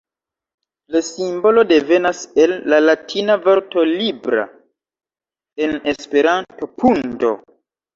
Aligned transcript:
La 0.95 1.01
simbolo 1.09 1.65
devenas 1.73 2.23
el 2.45 2.55
la 2.75 2.81
latina 2.87 3.37
vorto 3.45 3.87
"libra", 3.93 4.49
en 5.71 5.81
Esperanto 5.97 6.75
"pundo". 6.85 7.37